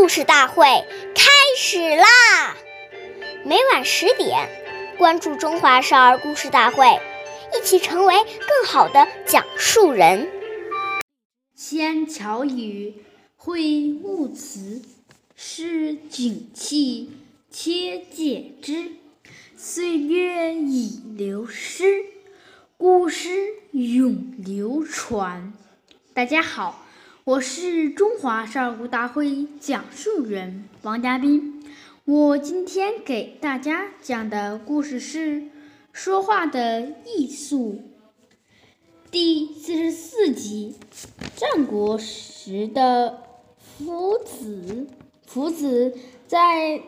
[0.00, 0.64] 故事大会
[1.14, 2.56] 开始啦！
[3.44, 4.48] 每晚十点，
[4.96, 6.86] 关注《中华少儿故事大会》，
[7.54, 10.26] 一起成为更好的讲述人。
[11.54, 12.94] 先巧语，
[13.36, 14.80] 会物词，
[15.36, 17.12] 诗景气，
[17.50, 18.92] 切解之。
[19.54, 22.06] 岁月已流失，
[22.78, 23.28] 故事
[23.72, 25.52] 永流传。
[26.14, 26.86] 大家好。
[27.24, 31.62] 我是中华少儿故大会讲述人王嘉宾，
[32.06, 35.42] 我今天给大家讲的故事是
[35.92, 37.82] 《说话的艺术》
[39.10, 40.76] 第四十四集。
[41.36, 43.22] 战国时的
[43.58, 44.86] 夫子，
[45.26, 45.94] 夫子
[46.26, 46.80] 在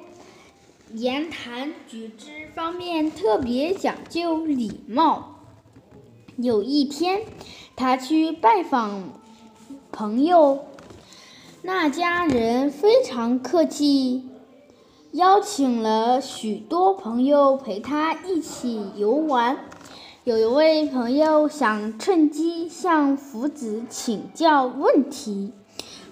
[0.95, 5.43] 言谈举止方面特别讲究礼貌。
[6.39, 7.21] 有一天，
[7.77, 9.21] 他去拜访。
[10.03, 10.65] 朋友，
[11.63, 14.29] 那家人非常客气，
[15.13, 19.59] 邀请了许多朋友陪他一起游玩。
[20.25, 25.53] 有一位朋友想趁机向福子请教问题，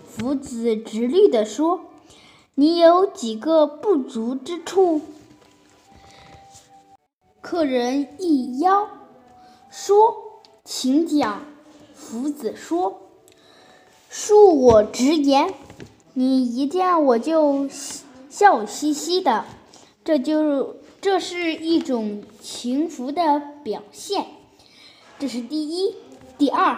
[0.06, 1.80] 福子直率地说
[2.54, 5.00] ：“你有几个不足之处？”
[7.42, 8.86] 客人一邀，
[9.68, 10.14] 说
[10.64, 11.40] ：“请讲。”
[11.92, 13.09] 福子说。
[14.12, 15.54] 恕我直言，
[16.14, 17.68] 你一见我就
[18.28, 19.44] 笑嘻嘻的，
[20.02, 24.26] 这就这是一种情福的表现。
[25.20, 25.94] 这是第一，
[26.36, 26.76] 第二，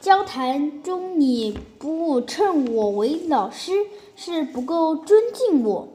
[0.00, 3.72] 交谈中你不称我为老师，
[4.16, 5.88] 是不够尊敬我。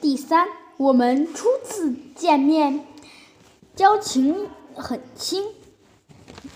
[0.00, 2.86] 第三，我们初次见面，
[3.76, 5.44] 交情很轻，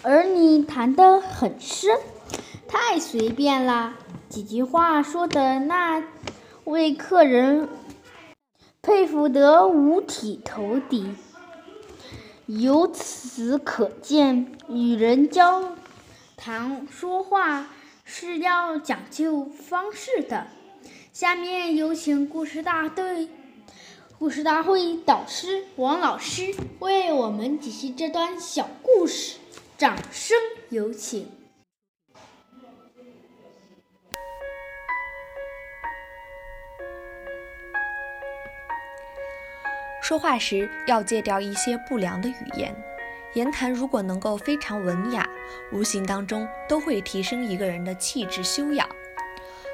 [0.01, 1.99] 而你谈得很深。
[2.73, 3.93] 太随便了，
[4.31, 6.03] 几句话说的那
[6.65, 7.69] 位客人
[8.81, 11.15] 佩服得五体投地。
[12.47, 15.77] 由此可见，与人交
[16.39, 17.67] 谈说话
[18.05, 20.47] 是要讲究方式的。
[21.13, 23.29] 下面有请故事大队、
[24.19, 29.37] 故事大会导师王老师为我们解析这段小故事，
[29.77, 30.39] 掌声
[30.71, 31.42] 有请。
[40.03, 42.75] 说话时要戒掉一些不良的语言，
[43.35, 45.25] 言谈如果能够非常文雅，
[45.71, 48.87] 无形当中都会提升一个人的气质修养。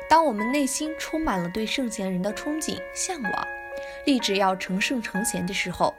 [0.07, 3.49] 当我们内心充满了对圣贤人的憧憬、向往，
[4.05, 5.95] 立志要成圣成贤的时候，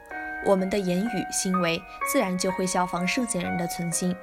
[0.45, 4.15] 我们的言语行为自然就会效仿圣贤人的存心。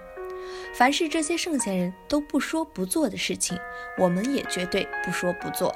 [0.73, 3.59] 凡是这些圣贤人都不说不做的事情，
[3.99, 5.75] 我们也绝对不说不做。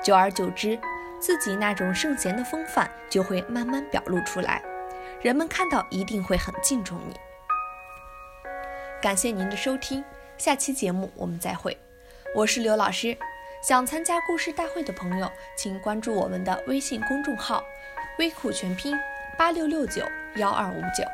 [0.00, 0.78] 久而久之。
[1.20, 4.62] 自己那种圣贤的风范就会慢慢表露出来，
[5.20, 7.16] 人们看到一定会很敬重你。
[9.02, 10.04] 感谢您的收听，
[10.36, 11.76] 下期节目我们再会。
[12.34, 13.16] 我是刘老师，
[13.62, 17.64] 想参加故事大会的朋友，请关注我们的微信公众号
[18.18, 18.96] “微库全拼
[19.36, 20.02] 八六六九
[20.36, 21.04] 幺二五九”。